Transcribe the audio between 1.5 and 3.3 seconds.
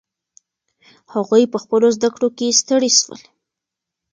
په خپلو زده کړو کې ستړي سول.